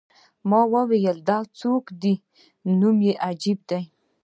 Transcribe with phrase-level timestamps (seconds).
[0.49, 2.13] ما وویل: دا بیا څوک دی؟
[2.79, 3.81] نوم یې عجیب دی.